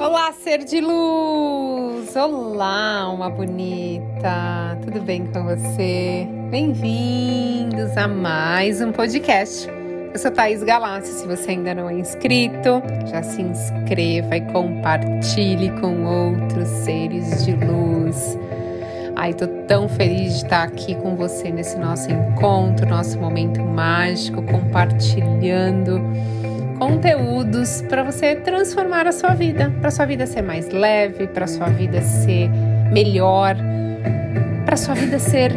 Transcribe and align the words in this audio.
Olá, 0.00 0.32
ser 0.32 0.64
de 0.64 0.80
luz! 0.80 2.16
Olá, 2.16 3.12
uma 3.12 3.28
bonita! 3.28 4.78
Tudo 4.82 5.02
bem 5.02 5.26
com 5.26 5.44
você? 5.44 6.26
Bem-vindos 6.50 7.94
a 7.98 8.08
mais 8.08 8.80
um 8.80 8.92
podcast. 8.92 9.68
Eu 9.68 10.18
sou 10.18 10.30
Thaís 10.30 10.62
Galassi. 10.62 11.12
Se 11.12 11.26
você 11.26 11.50
ainda 11.50 11.74
não 11.74 11.90
é 11.90 11.92
inscrito, 11.92 12.82
já 13.10 13.22
se 13.22 13.42
inscreva 13.42 14.38
e 14.38 14.40
compartilhe 14.50 15.70
com 15.82 16.06
outros 16.06 16.68
seres 16.82 17.44
de 17.44 17.52
luz. 17.52 18.38
Ai, 19.16 19.34
tô 19.34 19.46
tão 19.68 19.86
feliz 19.86 20.38
de 20.38 20.44
estar 20.44 20.62
aqui 20.62 20.94
com 20.94 21.14
você 21.14 21.50
nesse 21.50 21.76
nosso 21.76 22.10
encontro, 22.10 22.88
nosso 22.88 23.18
momento 23.18 23.60
mágico, 23.62 24.42
compartilhando 24.44 26.00
conteúdos 26.80 27.82
para 27.90 28.02
você 28.02 28.34
transformar 28.36 29.06
a 29.06 29.12
sua 29.12 29.34
vida, 29.34 29.70
para 29.82 29.90
sua 29.90 30.06
vida 30.06 30.26
ser 30.26 30.40
mais 30.40 30.70
leve, 30.70 31.26
para 31.26 31.46
sua 31.46 31.66
vida 31.66 32.00
ser 32.00 32.48
melhor, 32.90 33.54
para 34.64 34.78
sua 34.78 34.94
vida 34.94 35.18
ser 35.18 35.52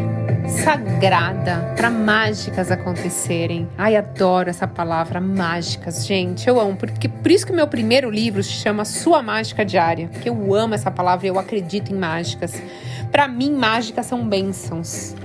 sagrada, 0.45 1.73
para 1.77 1.89
mágicas 1.89 2.69
acontecerem. 2.69 3.69
Ai, 3.77 3.95
adoro 3.95 4.49
essa 4.49 4.67
palavra 4.67 5.21
mágicas, 5.21 6.05
gente. 6.05 6.45
Eu 6.45 6.59
amo, 6.59 6.75
porque 6.75 7.07
por 7.07 7.31
isso 7.31 7.47
que 7.47 7.53
meu 7.53 7.67
primeiro 7.67 8.11
livro 8.11 8.43
se 8.43 8.51
chama 8.51 8.83
Sua 8.83 9.23
Mágica 9.23 9.63
Diária, 9.63 10.09
porque 10.11 10.27
eu 10.27 10.53
amo 10.53 10.73
essa 10.75 10.91
palavra, 10.91 11.25
eu 11.25 11.39
acredito 11.39 11.93
em 11.93 11.97
mágicas. 11.97 12.61
Para 13.09 13.29
mim, 13.29 13.53
mágicas 13.53 14.07
são 14.07 14.27
bênçãos. 14.27 15.15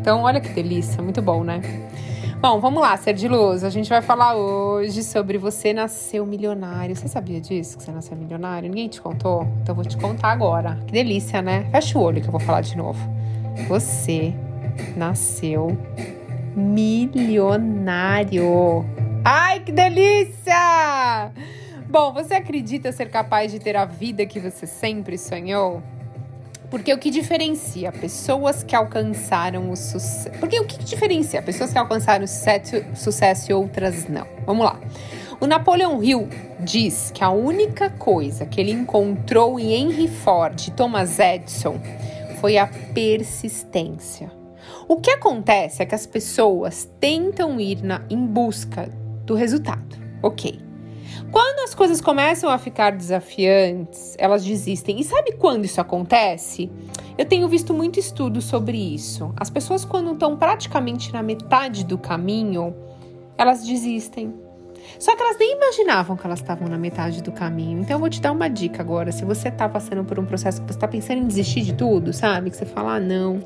Então, 0.00 0.22
olha 0.22 0.40
que 0.40 0.48
delícia, 0.48 1.00
muito 1.00 1.22
bom, 1.22 1.44
né? 1.44 1.60
Bom, 2.44 2.60
vamos 2.60 2.82
lá, 2.82 2.94
ser 2.98 3.14
de 3.14 3.26
luz. 3.26 3.64
A 3.64 3.70
gente 3.70 3.88
vai 3.88 4.02
falar 4.02 4.36
hoje 4.36 5.02
sobre 5.02 5.38
você 5.38 5.72
nasceu 5.72 6.26
milionário. 6.26 6.94
Você 6.94 7.08
sabia 7.08 7.40
disso, 7.40 7.78
que 7.78 7.82
você 7.82 7.90
nasceu 7.90 8.14
milionário? 8.14 8.68
Ninguém 8.68 8.86
te 8.86 9.00
contou? 9.00 9.44
Então 9.62 9.72
eu 9.72 9.74
vou 9.76 9.82
te 9.82 9.96
contar 9.96 10.28
agora. 10.28 10.78
Que 10.86 10.92
delícia, 10.92 11.40
né? 11.40 11.66
Fecha 11.70 11.98
o 11.98 12.02
olho 12.02 12.20
que 12.20 12.28
eu 12.28 12.30
vou 12.30 12.38
falar 12.38 12.60
de 12.60 12.76
novo. 12.76 13.00
Você 13.66 14.34
nasceu 14.94 15.68
milionário. 16.54 18.44
Ai, 19.24 19.60
que 19.60 19.72
delícia! 19.72 21.32
Bom, 21.88 22.12
você 22.12 22.34
acredita 22.34 22.92
ser 22.92 23.08
capaz 23.08 23.52
de 23.52 23.58
ter 23.58 23.74
a 23.74 23.86
vida 23.86 24.26
que 24.26 24.38
você 24.38 24.66
sempre 24.66 25.16
sonhou? 25.16 25.82
Porque 26.74 26.92
o 26.92 26.98
que 26.98 27.08
diferencia 27.08 27.92
pessoas 27.92 28.64
que 28.64 28.74
alcançaram 28.74 29.70
o 29.70 29.76
sucesso. 29.76 30.36
Porque 30.40 30.58
o 30.58 30.66
que 30.66 30.76
diferencia 30.82 31.40
pessoas 31.40 31.70
que 31.70 31.78
alcançaram 31.78 32.24
o 32.24 32.26
sucesso, 32.26 32.84
sucesso 32.96 33.52
e 33.52 33.54
outras 33.54 34.08
não? 34.08 34.26
Vamos 34.44 34.64
lá. 34.66 34.80
O 35.40 35.46
Napoleon 35.46 36.02
Hill 36.02 36.28
diz 36.58 37.12
que 37.12 37.22
a 37.22 37.30
única 37.30 37.90
coisa 37.90 38.44
que 38.44 38.60
ele 38.60 38.72
encontrou 38.72 39.60
em 39.60 39.72
Henry 39.72 40.08
Ford 40.08 40.60
e 40.66 40.72
Thomas 40.72 41.20
Edison 41.20 41.78
foi 42.40 42.58
a 42.58 42.66
persistência. 42.66 44.28
O 44.88 44.96
que 44.96 45.12
acontece 45.12 45.80
é 45.80 45.86
que 45.86 45.94
as 45.94 46.06
pessoas 46.06 46.90
tentam 46.98 47.60
ir 47.60 47.84
na, 47.84 48.02
em 48.10 48.26
busca 48.26 48.88
do 49.24 49.36
resultado. 49.36 49.96
Ok. 50.20 50.73
Quando 51.30 51.60
as 51.60 51.74
coisas 51.74 52.00
começam 52.00 52.48
a 52.50 52.58
ficar 52.58 52.90
desafiantes, 52.92 54.14
elas 54.18 54.44
desistem. 54.44 55.00
E 55.00 55.04
sabe 55.04 55.32
quando 55.32 55.64
isso 55.64 55.80
acontece? 55.80 56.70
Eu 57.18 57.24
tenho 57.24 57.48
visto 57.48 57.74
muito 57.74 57.98
estudo 57.98 58.40
sobre 58.40 58.76
isso. 58.76 59.32
As 59.36 59.50
pessoas, 59.50 59.84
quando 59.84 60.12
estão 60.12 60.36
praticamente 60.36 61.12
na 61.12 61.22
metade 61.22 61.84
do 61.84 61.98
caminho, 61.98 62.74
elas 63.36 63.64
desistem. 63.66 64.34
Só 64.98 65.14
que 65.16 65.22
elas 65.22 65.36
nem 65.38 65.56
imaginavam 65.56 66.16
que 66.16 66.26
elas 66.26 66.40
estavam 66.40 66.68
na 66.68 66.78
metade 66.78 67.22
do 67.22 67.32
caminho. 67.32 67.80
Então 67.80 67.96
eu 67.96 68.00
vou 68.00 68.08
te 68.08 68.20
dar 68.20 68.32
uma 68.32 68.48
dica 68.48 68.82
agora. 68.82 69.12
Se 69.12 69.24
você 69.24 69.50
tá 69.50 69.68
passando 69.68 70.04
por 70.04 70.18
um 70.18 70.24
processo 70.24 70.60
que 70.62 70.72
você 70.72 70.78
tá 70.78 70.88
pensando 70.88 71.18
em 71.18 71.26
desistir 71.26 71.62
de 71.62 71.74
tudo, 71.74 72.12
sabe? 72.12 72.50
Que 72.50 72.56
você 72.56 72.66
fala, 72.66 72.96
ah, 72.96 73.00
não, 73.00 73.40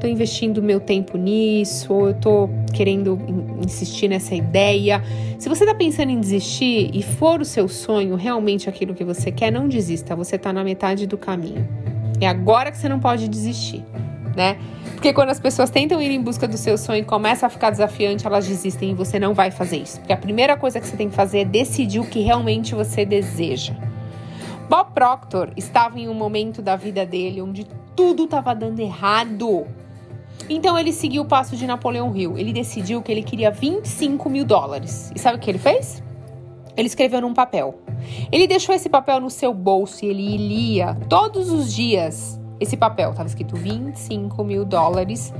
tô 0.00 0.06
investindo 0.06 0.62
meu 0.62 0.80
tempo 0.80 1.16
nisso, 1.16 1.92
ou 1.92 2.08
eu 2.08 2.14
tô 2.14 2.48
querendo 2.72 3.18
insistir 3.62 4.08
nessa 4.08 4.34
ideia. 4.34 5.02
Se 5.38 5.48
você 5.48 5.64
tá 5.66 5.74
pensando 5.74 6.10
em 6.10 6.20
desistir 6.20 6.90
e 6.94 7.02
for 7.02 7.40
o 7.40 7.44
seu 7.44 7.68
sonho 7.68 8.16
realmente 8.16 8.68
aquilo 8.68 8.94
que 8.94 9.04
você 9.04 9.30
quer, 9.30 9.50
não 9.50 9.68
desista. 9.68 10.14
Você 10.16 10.38
tá 10.38 10.52
na 10.52 10.64
metade 10.64 11.06
do 11.06 11.16
caminho. 11.18 11.66
É 12.20 12.26
agora 12.26 12.70
que 12.70 12.78
você 12.78 12.88
não 12.88 12.98
pode 12.98 13.28
desistir, 13.28 13.84
né? 14.36 14.58
Porque 14.92 15.12
quando 15.12 15.30
as 15.30 15.40
pessoas 15.40 15.70
tentam 15.70 16.00
ir 16.00 16.10
em 16.10 16.20
busca 16.20 16.46
do 16.46 16.56
seu 16.56 16.78
sonho 16.78 17.00
e 17.00 17.04
começa 17.04 17.46
a 17.46 17.48
ficar 17.48 17.70
desafiante, 17.70 18.26
elas 18.26 18.46
desistem 18.46 18.90
e 18.90 18.94
você 18.94 19.18
não 19.18 19.34
vai 19.34 19.50
fazer 19.50 19.78
isso. 19.78 19.98
Porque 19.98 20.12
a 20.12 20.16
primeira 20.16 20.56
coisa 20.56 20.78
que 20.78 20.86
você 20.86 20.96
tem 20.96 21.08
que 21.08 21.14
fazer 21.14 21.40
é 21.40 21.44
decidir 21.44 22.00
o 22.00 22.06
que 22.06 22.20
realmente 22.20 22.74
você 22.74 23.04
deseja. 23.04 23.74
Bob 24.68 24.92
Proctor 24.92 25.50
estava 25.56 25.98
em 25.98 26.08
um 26.08 26.14
momento 26.14 26.60
da 26.60 26.76
vida 26.76 27.06
dele 27.06 27.40
onde 27.40 27.66
tudo 27.94 28.24
estava 28.24 28.54
dando 28.54 28.80
errado. 28.80 29.66
Então 30.48 30.78
ele 30.78 30.92
seguiu 30.92 31.22
o 31.22 31.26
passo 31.26 31.56
de 31.56 31.66
Napoleão 31.66 32.14
Hill. 32.16 32.36
Ele 32.36 32.52
decidiu 32.52 33.00
que 33.02 33.10
ele 33.10 33.22
queria 33.22 33.50
25 33.50 34.28
mil 34.28 34.44
dólares. 34.44 35.12
E 35.14 35.18
sabe 35.18 35.36
o 35.38 35.40
que 35.40 35.50
ele 35.50 35.58
fez? 35.58 36.02
Ele 36.76 36.86
escreveu 36.86 37.20
num 37.20 37.32
papel. 37.32 37.78
Ele 38.30 38.46
deixou 38.46 38.74
esse 38.74 38.88
papel 38.88 39.20
no 39.20 39.30
seu 39.30 39.54
bolso 39.54 40.04
e 40.04 40.08
ele 40.08 40.36
lia 40.36 40.94
todos 41.08 41.50
os 41.50 41.72
dias 41.72 42.38
esse 42.60 42.76
papel. 42.76 43.10
Estava 43.10 43.28
escrito 43.28 43.56
25 43.56 44.44
mil 44.44 44.64
dólares. 44.64 45.32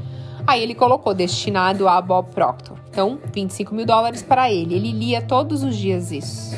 Aí 0.47 0.63
ele 0.63 0.75
colocou 0.75 1.13
destinado 1.13 1.89
a 1.89 2.01
Bob 2.01 2.31
Proctor. 2.31 2.77
Então, 2.91 3.19
25 3.33 3.75
mil 3.75 3.85
dólares 3.85 4.23
para 4.23 4.51
ele. 4.51 4.75
Ele 4.75 4.93
lia 4.93 5.21
todos 5.21 5.63
os 5.63 5.77
dias 5.77 6.13
isso. 6.13 6.55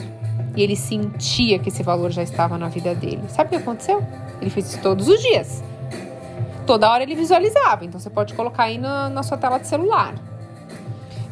E 0.54 0.62
ele 0.62 0.76
sentia 0.76 1.58
que 1.58 1.68
esse 1.68 1.82
valor 1.82 2.10
já 2.10 2.22
estava 2.22 2.58
na 2.58 2.68
vida 2.68 2.94
dele. 2.94 3.22
Sabe 3.28 3.48
o 3.48 3.50
que 3.50 3.56
aconteceu? 3.56 4.04
Ele 4.40 4.50
fez 4.50 4.66
isso 4.70 4.82
todos 4.82 5.08
os 5.08 5.20
dias. 5.20 5.62
Toda 6.66 6.90
hora 6.90 7.02
ele 7.02 7.14
visualizava. 7.14 7.84
Então 7.84 7.98
você 7.98 8.10
pode 8.10 8.34
colocar 8.34 8.64
aí 8.64 8.76
na, 8.76 9.08
na 9.08 9.22
sua 9.22 9.38
tela 9.38 9.58
de 9.58 9.66
celular. 9.66 10.14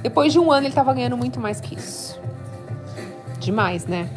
Depois 0.03 0.33
de 0.33 0.39
um 0.39 0.51
ano 0.51 0.63
ele 0.63 0.69
estava 0.69 0.95
ganhando 0.95 1.17
muito 1.17 1.41
mais 1.41 1.61
que 1.61 1.75
isso. 1.75 2.19
Demais, 3.39 3.87
né? 3.87 4.09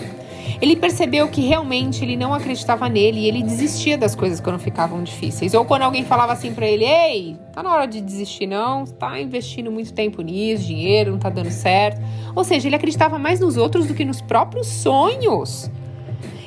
Ele 0.62 0.76
percebeu 0.76 1.28
que 1.28 1.42
realmente 1.42 2.04
ele 2.04 2.16
não 2.16 2.34
acreditava 2.34 2.90
nele 2.90 3.22
e 3.22 3.28
ele 3.28 3.44
desistia 3.44 3.98
das 3.98 4.16
coisas 4.16 4.40
quando 4.40 4.60
ficavam 4.60 5.04
difíceis. 5.04 5.54
Ou 5.54 5.66
quando 5.66 5.84
alguém 5.84 6.04
falava 6.04 6.34
assim 6.34 6.54
para 6.54 6.68
ele: 6.68 6.86
"Ei, 6.86 7.38
tá 7.54 7.64
na 7.64 7.74
hora 7.74 7.86
de 7.86 8.02
desistir 8.02 8.48
não, 8.48 8.86
tá 8.86 9.20
investindo 9.20 9.72
muito 9.72 9.94
tempo 9.94 10.22
nisso, 10.22 10.66
dinheiro, 10.66 11.12
não 11.12 11.20
tá 11.20 11.30
dando 11.30 11.52
certo". 11.52 12.02
Ou 12.36 12.44
seja, 12.44 12.68
ele 12.68 12.76
acreditava 12.76 13.18
mais 13.20 13.40
nos 13.40 13.58
outros 13.58 13.88
do 13.88 13.94
que 13.94 14.06
nos 14.06 14.22
próprios 14.22 14.68
sonhos. 14.68 15.70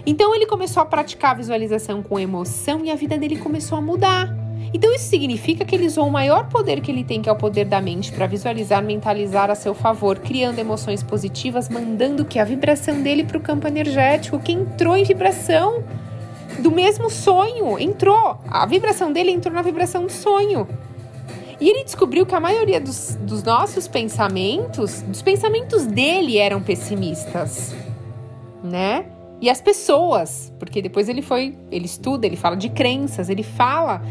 Então 0.04 0.34
ele 0.34 0.46
começou 0.46 0.82
a 0.82 0.86
praticar 0.86 1.32
a 1.32 1.34
visualização 1.34 2.02
com 2.02 2.18
emoção 2.18 2.84
e 2.84 2.90
a 2.90 2.94
vida 2.96 3.16
dele 3.16 3.36
começou 3.36 3.78
a 3.78 3.80
mudar. 3.80 4.31
Então 4.74 4.92
isso 4.94 5.04
significa 5.04 5.64
que 5.64 5.74
ele 5.74 5.86
usou 5.86 6.06
o 6.06 6.10
maior 6.10 6.48
poder 6.48 6.80
que 6.80 6.90
ele 6.90 7.04
tem, 7.04 7.20
que 7.20 7.28
é 7.28 7.32
o 7.32 7.36
poder 7.36 7.66
da 7.66 7.80
mente, 7.80 8.10
para 8.10 8.26
visualizar, 8.26 8.82
mentalizar 8.82 9.50
a 9.50 9.54
seu 9.54 9.74
favor, 9.74 10.18
criando 10.18 10.58
emoções 10.58 11.02
positivas, 11.02 11.68
mandando 11.68 12.24
que 12.24 12.38
a 12.38 12.44
vibração 12.44 13.02
dele 13.02 13.24
para 13.24 13.36
o 13.36 13.40
campo 13.40 13.66
energético, 13.66 14.38
que 14.38 14.52
entrou 14.52 14.96
em 14.96 15.04
vibração 15.04 15.84
do 16.58 16.70
mesmo 16.70 17.10
sonho, 17.10 17.78
entrou. 17.78 18.38
A 18.48 18.64
vibração 18.64 19.12
dele 19.12 19.30
entrou 19.30 19.54
na 19.54 19.62
vibração 19.62 20.06
do 20.06 20.12
sonho. 20.12 20.66
E 21.60 21.68
ele 21.68 21.84
descobriu 21.84 22.26
que 22.26 22.34
a 22.34 22.40
maioria 22.40 22.80
dos, 22.80 23.16
dos 23.20 23.42
nossos 23.42 23.86
pensamentos, 23.86 25.02
dos 25.02 25.22
pensamentos 25.22 25.86
dele 25.86 26.38
eram 26.38 26.62
pessimistas, 26.62 27.74
né? 28.64 29.06
E 29.40 29.50
as 29.50 29.60
pessoas, 29.60 30.52
porque 30.58 30.80
depois 30.80 31.08
ele 31.08 31.22
foi, 31.22 31.56
ele 31.70 31.84
estuda, 31.84 32.26
ele 32.26 32.36
fala 32.36 32.56
de 32.56 32.68
crenças, 32.68 33.28
ele 33.28 33.42
fala 33.42 34.02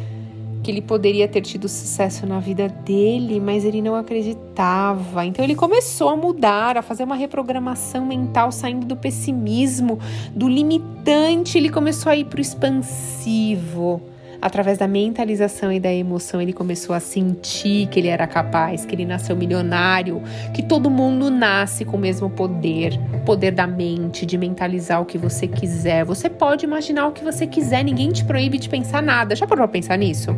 que 0.63 0.69
ele 0.69 0.81
poderia 0.81 1.27
ter 1.27 1.41
tido 1.41 1.67
sucesso 1.67 2.25
na 2.25 2.39
vida 2.39 2.67
dele, 2.67 3.39
mas 3.39 3.65
ele 3.65 3.81
não 3.81 3.95
acreditava. 3.95 5.25
Então 5.25 5.43
ele 5.43 5.55
começou 5.55 6.09
a 6.09 6.15
mudar, 6.15 6.77
a 6.77 6.81
fazer 6.81 7.03
uma 7.03 7.15
reprogramação 7.15 8.05
mental, 8.05 8.51
saindo 8.51 8.85
do 8.85 8.95
pessimismo, 8.95 9.99
do 10.35 10.47
limitante, 10.47 11.57
ele 11.57 11.69
começou 11.69 12.11
a 12.11 12.15
ir 12.15 12.25
para 12.25 12.37
o 12.37 12.41
expansivo 12.41 14.01
através 14.41 14.77
da 14.77 14.87
mentalização 14.87 15.71
e 15.71 15.79
da 15.79 15.93
emoção, 15.93 16.41
ele 16.41 16.51
começou 16.51 16.95
a 16.95 16.99
sentir 16.99 17.87
que 17.87 17.99
ele 17.99 18.07
era 18.07 18.25
capaz, 18.25 18.85
que 18.85 18.95
ele 18.95 19.05
nasceu 19.05 19.35
milionário, 19.35 20.21
que 20.53 20.63
todo 20.63 20.89
mundo 20.89 21.29
nasce 21.29 21.85
com 21.85 21.95
o 21.95 21.99
mesmo 21.99 22.29
poder, 22.29 22.99
poder 23.25 23.51
da 23.51 23.67
mente, 23.67 24.25
de 24.25 24.37
mentalizar 24.37 25.01
o 25.01 25.05
que 25.05 25.17
você 25.17 25.47
quiser. 25.47 26.03
Você 26.05 26.29
pode 26.29 26.65
imaginar 26.65 27.07
o 27.07 27.11
que 27.11 27.23
você 27.23 27.45
quiser, 27.45 27.83
ninguém 27.83 28.09
te 28.09 28.25
proíbe 28.25 28.57
de 28.57 28.67
pensar 28.67 29.03
nada. 29.03 29.35
Já 29.35 29.45
parou 29.45 29.67
pra 29.67 29.73
pensar 29.73 29.97
nisso? 29.97 30.35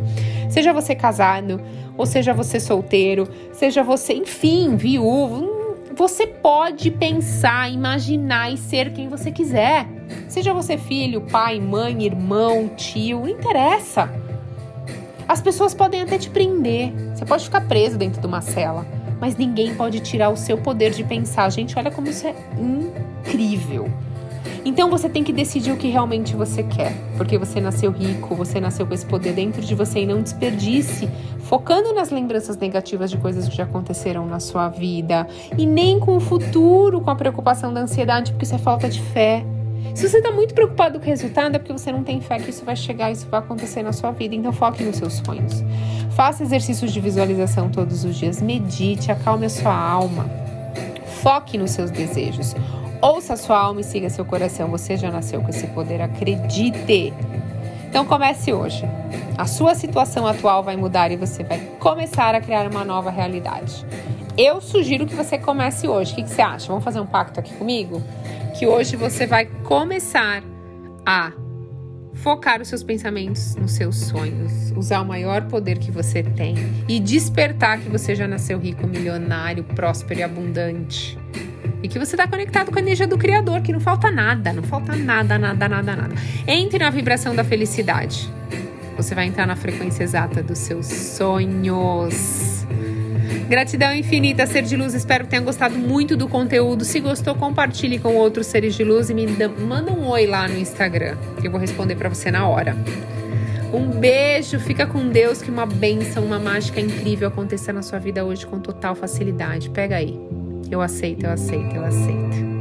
Seja 0.50 0.72
você 0.72 0.94
casado, 0.94 1.60
ou 1.96 2.04
seja 2.04 2.34
você 2.34 2.60
solteiro, 2.60 3.28
seja 3.52 3.82
você, 3.82 4.12
enfim, 4.12 4.76
viúvo, 4.76 5.48
você 5.96 6.26
pode 6.26 6.90
pensar, 6.90 7.72
imaginar 7.72 8.52
e 8.52 8.56
ser 8.56 8.92
quem 8.92 9.08
você 9.08 9.30
quiser. 9.30 9.86
Seja 10.28 10.52
você 10.52 10.76
filho, 10.76 11.20
pai, 11.20 11.60
mãe, 11.60 12.04
irmão, 12.04 12.68
tio, 12.76 13.20
não 13.20 13.28
interessa. 13.28 14.10
As 15.26 15.40
pessoas 15.40 15.74
podem 15.74 16.02
até 16.02 16.18
te 16.18 16.28
prender. 16.28 16.92
Você 17.14 17.24
pode 17.24 17.44
ficar 17.44 17.62
preso 17.62 17.96
dentro 17.96 18.20
de 18.20 18.26
uma 18.26 18.40
cela, 18.40 18.86
mas 19.20 19.36
ninguém 19.36 19.74
pode 19.74 20.00
tirar 20.00 20.28
o 20.30 20.36
seu 20.36 20.58
poder 20.58 20.90
de 20.90 21.02
pensar. 21.02 21.50
Gente, 21.50 21.78
olha 21.78 21.90
como 21.90 22.08
isso 22.08 22.26
é 22.26 22.34
incrível. 22.58 23.90
Então 24.64 24.90
você 24.90 25.08
tem 25.08 25.22
que 25.22 25.32
decidir 25.32 25.72
o 25.72 25.76
que 25.76 25.88
realmente 25.88 26.34
você 26.34 26.62
quer, 26.62 26.94
porque 27.16 27.36
você 27.36 27.60
nasceu 27.60 27.90
rico, 27.90 28.34
você 28.34 28.60
nasceu 28.60 28.86
com 28.86 28.94
esse 28.94 29.04
poder 29.04 29.34
dentro 29.34 29.60
de 29.60 29.74
você 29.74 30.00
e 30.00 30.06
não 30.06 30.22
desperdice 30.22 31.08
focando 31.44 31.92
nas 31.92 32.10
lembranças 32.10 32.56
negativas 32.56 33.10
de 33.10 33.18
coisas 33.18 33.48
que 33.48 33.56
já 33.56 33.64
aconteceram 33.64 34.26
na 34.26 34.40
sua 34.40 34.68
vida 34.68 35.26
e 35.56 35.66
nem 35.66 35.98
com 36.00 36.16
o 36.16 36.20
futuro, 36.20 37.00
com 37.00 37.10
a 37.10 37.14
preocupação 37.14 37.72
da 37.72 37.80
ansiedade, 37.80 38.32
porque 38.32 38.44
isso 38.44 38.54
é 38.54 38.58
falta 38.58 38.88
de 38.88 39.00
fé. 39.00 39.44
Se 39.92 40.08
você 40.08 40.18
está 40.18 40.30
muito 40.30 40.54
preocupado 40.54 40.98
com 40.98 41.04
o 41.04 41.08
resultado, 41.08 41.56
é 41.56 41.58
porque 41.58 41.72
você 41.72 41.92
não 41.92 42.02
tem 42.02 42.20
fé 42.20 42.38
que 42.38 42.50
isso 42.50 42.64
vai 42.64 42.76
chegar, 42.76 43.10
isso 43.10 43.26
vai 43.28 43.40
acontecer 43.40 43.82
na 43.82 43.92
sua 43.92 44.10
vida. 44.12 44.34
Então 44.34 44.52
foque 44.52 44.82
nos 44.82 44.96
seus 44.96 45.14
sonhos. 45.14 45.62
Faça 46.16 46.42
exercícios 46.42 46.92
de 46.92 47.00
visualização 47.00 47.68
todos 47.68 48.04
os 48.04 48.16
dias, 48.16 48.40
medite, 48.40 49.12
acalme 49.12 49.46
a 49.46 49.50
sua 49.50 49.76
alma. 49.76 50.26
Foque 51.22 51.58
nos 51.58 51.72
seus 51.72 51.90
desejos. 51.90 52.54
Ouça 53.00 53.34
a 53.34 53.36
sua 53.36 53.58
alma 53.58 53.82
e 53.82 53.84
siga 53.84 54.08
seu 54.08 54.24
coração. 54.24 54.68
Você 54.70 54.96
já 54.96 55.10
nasceu 55.10 55.40
com 55.42 55.50
esse 55.50 55.66
poder, 55.68 56.00
acredite. 56.00 57.12
Então 57.88 58.04
comece 58.04 58.52
hoje. 58.52 58.84
A 59.36 59.46
sua 59.46 59.74
situação 59.74 60.26
atual 60.26 60.62
vai 60.62 60.76
mudar 60.76 61.10
e 61.12 61.16
você 61.16 61.44
vai 61.44 61.60
começar 61.78 62.34
a 62.34 62.40
criar 62.40 62.70
uma 62.70 62.84
nova 62.84 63.10
realidade. 63.10 63.84
Eu 64.36 64.60
sugiro 64.60 65.06
que 65.06 65.14
você 65.14 65.38
comece 65.38 65.86
hoje. 65.86 66.12
O 66.12 66.16
que, 66.16 66.22
que 66.24 66.30
você 66.30 66.42
acha? 66.42 66.66
Vamos 66.66 66.82
fazer 66.82 67.00
um 67.00 67.06
pacto 67.06 67.38
aqui 67.38 67.54
comigo? 67.54 68.02
Que 68.58 68.66
hoje 68.66 68.96
você 68.96 69.26
vai 69.26 69.46
começar 69.46 70.42
a 71.06 71.32
focar 72.14 72.60
os 72.60 72.68
seus 72.68 72.82
pensamentos 72.82 73.54
nos 73.56 73.72
seus 73.72 73.96
sonhos, 73.96 74.72
usar 74.76 75.00
o 75.00 75.04
maior 75.04 75.42
poder 75.42 75.78
que 75.78 75.90
você 75.90 76.22
tem 76.22 76.54
e 76.88 76.98
despertar 76.98 77.80
que 77.80 77.88
você 77.88 78.14
já 78.14 78.26
nasceu 78.26 78.58
rico, 78.58 78.86
milionário, 78.86 79.62
próspero 79.62 80.20
e 80.20 80.22
abundante. 80.22 81.18
E 81.82 81.88
que 81.88 81.98
você 81.98 82.14
está 82.14 82.26
conectado 82.26 82.72
com 82.72 82.78
a 82.78 82.82
energia 82.82 83.06
do 83.06 83.18
Criador, 83.18 83.60
que 83.60 83.72
não 83.72 83.80
falta 83.80 84.10
nada, 84.10 84.52
não 84.52 84.62
falta 84.62 84.96
nada, 84.96 85.38
nada, 85.38 85.68
nada, 85.68 85.96
nada. 85.96 86.14
Entre 86.46 86.78
na 86.78 86.90
vibração 86.90 87.36
da 87.36 87.44
felicidade. 87.44 88.32
Você 88.96 89.14
vai 89.14 89.26
entrar 89.26 89.46
na 89.46 89.54
frequência 89.54 90.02
exata 90.02 90.42
dos 90.42 90.58
seus 90.58 90.86
sonhos. 90.86 92.53
Gratidão 93.48 93.94
infinita, 93.94 94.46
ser 94.46 94.62
de 94.62 94.76
luz. 94.76 94.94
Espero 94.94 95.24
que 95.24 95.30
tenha 95.30 95.42
gostado 95.42 95.76
muito 95.76 96.16
do 96.16 96.28
conteúdo. 96.28 96.84
Se 96.84 97.00
gostou, 97.00 97.34
compartilhe 97.34 97.98
com 97.98 98.14
outros 98.14 98.46
seres 98.46 98.74
de 98.74 98.84
luz 98.84 99.10
e 99.10 99.14
me 99.14 99.26
manda 99.26 99.92
um 99.92 100.08
oi 100.08 100.26
lá 100.26 100.48
no 100.48 100.58
Instagram, 100.58 101.16
que 101.40 101.46
eu 101.46 101.50
vou 101.50 101.60
responder 101.60 101.96
para 101.96 102.08
você 102.08 102.30
na 102.30 102.48
hora. 102.48 102.76
Um 103.72 103.88
beijo, 103.88 104.60
fica 104.60 104.86
com 104.86 105.08
Deus, 105.08 105.42
que 105.42 105.50
uma 105.50 105.66
benção, 105.66 106.24
uma 106.24 106.38
mágica 106.38 106.80
incrível 106.80 107.26
aconteça 107.26 107.72
na 107.72 107.82
sua 107.82 107.98
vida 107.98 108.24
hoje 108.24 108.46
com 108.46 108.60
total 108.60 108.94
facilidade. 108.94 109.68
Pega 109.70 109.96
aí. 109.96 110.18
Eu 110.70 110.80
aceito, 110.80 111.26
eu 111.26 111.30
aceito, 111.30 111.74
eu 111.74 111.84
aceito. 111.84 112.53